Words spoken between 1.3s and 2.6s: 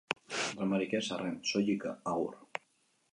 soilik agur.